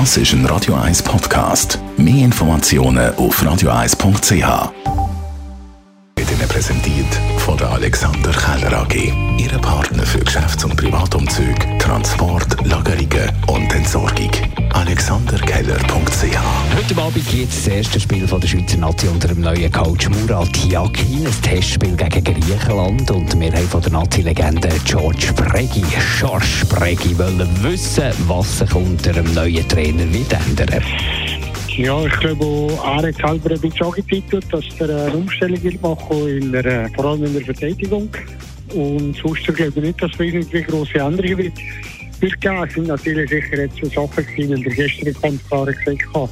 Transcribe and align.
Das 0.00 0.16
ist 0.16 0.32
ein 0.32 0.44
Radio 0.46 0.74
1 0.74 1.04
Podcast. 1.04 1.78
Mehr 1.96 2.24
Informationen 2.24 3.14
auf 3.14 3.40
radio1.ch. 3.40 4.72
Wird 6.16 6.30
Ihnen 6.32 6.48
präsentiert 6.48 7.06
von 7.38 7.56
der 7.56 7.70
Alexander 7.70 8.32
Keller 8.32 8.76
AG. 8.80 9.12
Ihre 9.38 9.60
Partner 9.60 10.02
für 10.02 10.18
Geschäfts- 10.18 10.64
und 10.64 10.74
Privatumzug, 10.74 11.78
Transport, 11.78 12.66
Lagerungen 12.66 13.03
Geht 17.30 17.48
das 17.48 17.68
erste 17.68 18.00
Spiel 18.00 18.26
von 18.26 18.40
der 18.40 18.48
Schweizer 18.48 18.78
Nazi 18.78 19.06
unter 19.08 19.28
dem 19.28 19.40
neuen 19.40 19.70
Coach 19.70 20.08
Murat 20.08 20.56
Yakin. 20.66 21.26
Ein 21.26 21.42
Testspiel 21.42 21.96
gegen 21.96 22.24
Griechenland. 22.24 23.10
Und 23.10 23.38
wir 23.38 23.52
haben 23.52 23.68
von 23.68 23.80
der 23.82 23.92
Nazi-Legende 23.92 24.68
George 24.84 25.32
Preggi, 25.34 25.82
George 26.18 26.64
Preggi, 26.68 27.16
wollen 27.18 27.48
wissen, 27.62 28.12
was 28.26 28.58
sich 28.58 28.74
unter 28.74 29.12
dem 29.12 29.32
neuen 29.34 29.66
Trainer 29.68 30.12
wird 30.12 30.32
ändern. 30.32 30.82
Ja, 31.76 32.04
ich 32.04 32.20
glaube, 32.20 32.72
er 32.84 32.96
hat 32.96 33.14
selber 33.16 33.54
ein 33.54 33.60
bisschen 33.60 33.86
angetitelt, 33.86 34.46
dass 34.50 34.64
er 34.78 35.06
eine 35.06 35.16
Umstellung 35.16 35.60
machen 35.82 36.52
der, 36.52 36.90
vor 36.94 37.04
allem 37.04 37.24
in 37.24 37.34
der 37.34 37.44
Verteidigung. 37.44 38.08
Und 38.74 39.16
sonst 39.16 39.44
glaube 39.46 39.72
ich 39.76 39.82
nicht, 39.82 40.02
dass 40.02 40.12
es 40.12 40.20
irgendwie 40.20 40.62
grosse 40.62 40.98
Änderungen 40.98 41.38
wird, 41.38 41.58
wird. 42.20 42.68
Es 42.68 42.74
sind 42.74 42.86
natürlich 42.86 43.30
sicher 43.30 43.62
jetzt 43.62 43.76
so 43.82 43.88
Sachen 43.88 44.26
gewesen, 44.26 44.50
weil 44.50 44.62
der 44.62 44.74
gestrige 44.74 45.14
Kommentar 45.14 45.66
gesagt 45.66 46.14
hat, 46.14 46.30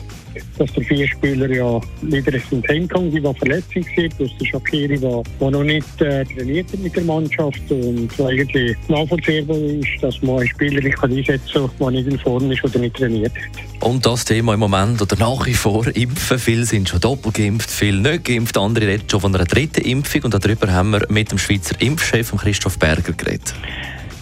dass 0.58 0.72
der 0.72 0.84
vier 0.84 1.08
Spieler 1.08 1.50
ja 1.50 1.80
wieder 2.02 2.38
sind 2.50 2.66
heimgekommen, 2.68 3.10
die 3.10 3.22
war 3.22 3.34
verletzlich 3.34 3.86
waren, 3.96 4.08
plus 4.16 4.30
der 4.38 4.46
Shakiri, 4.46 4.98
der, 4.98 5.22
der 5.40 5.50
noch 5.50 5.62
nicht 5.62 6.00
äh, 6.00 6.24
trainiert 6.24 6.66
mit 6.78 6.94
der 6.94 7.04
Mannschaft 7.04 7.60
und 7.70 8.08
eigentlich 8.20 8.76
nachvollziehbar 8.88 9.56
ist, 9.56 10.02
dass 10.02 10.20
man 10.22 10.38
einen 10.38 10.48
Spieler 10.48 10.82
nicht 10.82 11.02
einsetzen 11.02 11.40
kann, 11.54 11.70
der 11.80 11.90
nicht 11.90 12.08
in 12.08 12.18
Form 12.18 12.50
ist 12.50 12.64
oder 12.64 12.78
nicht 12.78 12.96
trainiert. 12.96 13.32
Und 13.80 14.06
das 14.06 14.24
Thema 14.24 14.54
im 14.54 14.60
Moment 14.60 15.02
oder 15.02 15.16
nach 15.16 15.44
wie 15.46 15.54
vor 15.54 15.86
Impfen. 15.88 16.38
Viele 16.38 16.64
sind 16.64 16.88
schon 16.88 17.00
doppelt 17.00 17.34
geimpft, 17.34 17.70
viele 17.70 17.98
nicht 17.98 18.24
geimpft, 18.24 18.56
andere 18.56 18.86
reden 18.86 19.08
schon 19.10 19.20
von 19.20 19.34
einer 19.34 19.44
dritten 19.44 19.82
Impfung 19.82 20.22
und 20.22 20.34
darüber 20.34 20.72
haben 20.72 20.90
wir 20.90 21.06
mit 21.08 21.30
dem 21.30 21.38
Schweizer 21.38 21.80
Impfchef 21.80 22.32
Christoph 22.36 22.78
Berger 22.78 23.12
geredet. 23.12 23.54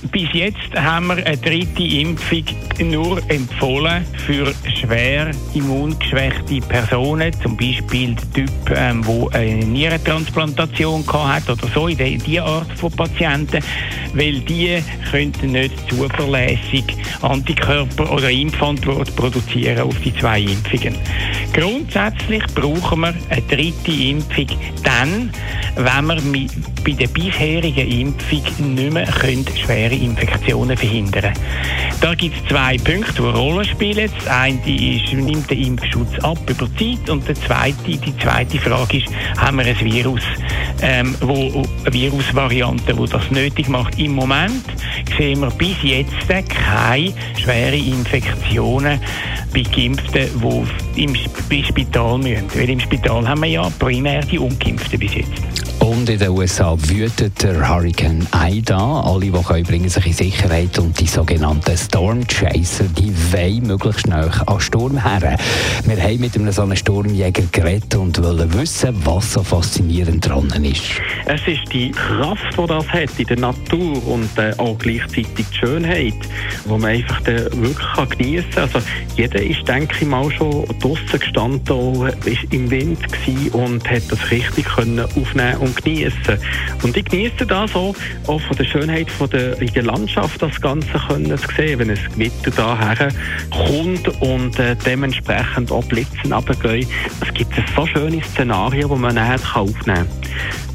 Bis 0.08 0.32
jetzt 0.32 0.74
haben 0.74 1.08
wir 1.08 1.26
eine 1.26 1.36
dritte 1.36 1.82
Impfung 1.82 2.44
nur 2.82 3.20
empfohlen 3.28 4.02
für 4.26 4.54
schwer 4.80 5.30
immungeschwächte 5.52 6.60
Personen, 6.66 7.30
zum 7.42 7.54
Beispiel 7.54 8.14
der 8.14 8.32
Typ, 8.32 8.50
ähm, 8.74 9.06
wo 9.06 9.28
eine 9.28 9.66
Nierentransplantation 9.66 11.04
hat 11.06 11.50
oder 11.50 11.68
so, 11.74 11.86
in 11.88 12.18
die, 12.18 12.40
Art 12.40 12.72
von 12.78 12.90
Patienten, 12.92 13.62
weil 14.14 14.40
die 14.40 14.78
könnten 15.10 15.52
nicht 15.52 15.74
zuverlässig 15.88 16.84
Antikörper 17.22 18.12
oder 18.12 18.30
Impfantwort 18.30 19.14
produzieren 19.16 19.80
auf 19.80 19.98
die 20.00 20.14
zwei 20.16 20.40
Impfungen. 20.40 20.94
Grundsätzlich 21.52 22.42
brauchen 22.54 23.00
wir 23.00 23.14
eine 23.28 23.42
dritte 23.42 23.92
Impfung 23.92 24.46
dann, 24.82 25.30
wenn 25.76 26.32
wir 26.32 26.48
bei 26.84 26.92
der 26.92 27.08
bisherigen 27.08 27.90
Impfung 27.90 28.74
nicht 28.74 28.92
mehr 28.92 29.06
schwere 29.64 29.94
Infektionen 29.94 30.76
verhindern 30.76 31.22
können. 31.22 31.34
Da 32.00 32.14
gibt 32.14 32.34
es 32.36 32.48
zwei 32.48 32.78
Punkte, 32.78 33.12
die 33.12 33.22
eine 33.22 33.36
Rolle 33.36 33.64
spielen. 33.64 34.10
Das 34.18 34.26
eine 34.28 34.58
ist, 34.64 35.12
nimmt 35.12 35.50
der 35.50 35.58
Impfschutz 35.58 36.18
ab 36.22 36.38
über 36.48 36.66
Zeit 36.76 37.10
und 37.10 37.28
der 37.28 37.34
zweite, 37.34 37.76
die 37.84 38.16
zweite 38.18 38.58
Frage 38.58 38.98
ist, 38.98 39.08
haben 39.36 39.58
wir 39.58 39.66
ein 39.66 39.80
Virus, 39.80 40.22
ähm, 40.80 41.14
wo, 41.20 41.62
Virusvariante, 41.90 42.94
die 42.94 43.06
das 43.06 43.30
nötig 43.30 43.68
macht. 43.68 43.98
Im 44.00 44.14
Moment 44.14 44.64
sehen 45.18 45.40
wir 45.40 45.50
bis 45.50 45.76
jetzt 45.82 46.26
keine 46.26 47.12
schweren 47.38 47.74
Infektionen 47.74 48.98
bei 49.52 49.62
Geimpften, 49.62 50.30
die 50.96 51.04
im 51.04 51.14
Spital 51.62 52.16
müssen. 52.16 52.46
Weil 52.54 52.70
im 52.70 52.80
Spital 52.80 53.28
haben 53.28 53.42
wir 53.42 53.50
ja 53.50 53.70
primär 53.78 54.22
die 54.22 54.38
Ungeimpften 54.38 54.98
bis 54.98 55.16
jetzt. 55.16 55.59
Und 55.90 56.08
in 56.08 56.20
den 56.20 56.28
USA 56.28 56.76
wütet 56.78 57.42
der 57.42 57.68
Hurricane 57.68 58.24
Ida. 58.32 59.00
Alle, 59.00 59.22
die 59.22 59.32
können, 59.32 59.64
bringen 59.64 59.88
sich 59.88 60.06
in 60.06 60.12
Sicherheit 60.12 60.78
und 60.78 61.00
die 61.00 61.08
sogenannten 61.08 61.76
Storm 61.76 62.24
Chaser, 62.28 62.84
die 62.84 63.12
wollen 63.32 63.66
möglichst 63.66 64.02
schnell 64.02 64.30
an 64.46 64.60
Sturm 64.60 65.02
her. 65.02 65.36
Wir 65.84 66.00
haben 66.00 66.20
mit 66.20 66.36
einem 66.36 66.52
so 66.52 66.62
einem 66.62 66.76
Sturmjäger 66.76 67.42
geredet 67.50 67.96
und 67.96 68.22
wollen 68.22 68.54
wissen, 68.54 68.94
was 69.04 69.32
so 69.32 69.42
faszinierend 69.42 70.28
dran 70.28 70.48
ist. 70.62 70.82
Es 71.26 71.40
ist 71.48 71.72
die 71.72 71.90
Kraft, 71.90 72.56
die 72.56 72.66
das 72.68 72.88
hat 72.88 73.18
in 73.18 73.26
der 73.26 73.38
Natur 73.40 74.06
und 74.06 74.38
äh, 74.38 74.52
auch 74.58 74.78
gleichzeitig 74.78 75.26
die 75.36 75.56
Schönheit, 75.58 76.14
die 76.64 76.68
man 76.68 76.84
einfach 76.84 77.20
äh, 77.26 77.50
wirklich 77.50 78.10
geniessen 78.16 78.50
kann. 78.52 78.70
Also 78.72 78.80
jeder 79.16 79.42
ist, 79.42 79.66
denke 79.66 79.96
ich 80.00 80.06
mal, 80.06 80.30
schon 80.30 80.66
draußen 80.80 81.18
gestanden, 81.18 82.06
ist 82.26 82.44
im 82.52 82.70
Wind 82.70 83.00
und 83.52 83.90
hat 83.90 84.02
das 84.08 84.30
richtig 84.30 84.66
aufnehmen 84.78 85.56
und 85.58 85.79
genießen. 85.82 86.38
Und 86.82 86.96
ich 86.96 87.04
genieße 87.04 87.46
das 87.46 87.74
auch, 87.74 87.94
auch 88.26 88.40
von 88.40 88.56
der 88.56 88.64
Schönheit 88.64 89.10
von 89.10 89.28
der, 89.30 89.60
in 89.60 89.72
der 89.72 89.84
Landschaft 89.84 90.40
das 90.40 90.60
Ganze 90.60 91.00
können 91.08 91.36
zu 91.36 91.48
sehen, 91.56 91.78
wenn 91.78 91.90
es 91.90 92.00
Gewitter 92.14 92.50
daher 92.50 93.08
kommt 93.50 94.08
und 94.20 94.58
äh, 94.58 94.76
dementsprechend 94.84 95.70
auch 95.72 95.84
Blitzen 95.84 96.32
runtergehen. 96.32 96.88
Es 97.20 97.32
gibt 97.34 97.52
so 97.74 97.86
schöne 97.86 98.22
Szenarien, 98.22 98.88
die 98.88 98.96
man 98.96 99.14
nachher 99.14 99.40
aufnehmen 99.54 99.84
kann. 99.84 100.30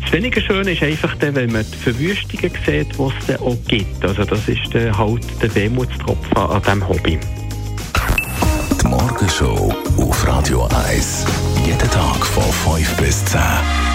Das 0.05 0.11
weniger 0.11 0.39
Schöne 0.39 0.71
ist 0.71 0.83
einfach, 0.83 1.15
wenn 1.19 1.51
man 1.51 1.65
die 1.65 1.77
Verwüstungen 1.77 2.51
sieht, 2.65 2.97
die 2.97 3.01
es 3.01 3.25
dann 3.27 3.37
auch 3.37 3.57
gibt. 3.67 4.05
Also 4.05 4.23
das 4.23 4.47
ist 4.47 4.73
halt 4.73 5.23
der 5.41 5.55
Wehmutstropfen 5.55 6.37
an 6.37 6.61
diesem 6.61 6.87
Hobby. 6.87 7.19
Die 8.81 8.87
Morgenshow 8.87 9.73
auf 9.97 10.27
Radio 10.27 10.67
1. 10.87 11.25
Jeden 11.65 11.89
Tag 11.89 12.25
von 12.25 12.43
5 12.75 12.97
bis 12.97 13.25
10. 13.25 13.94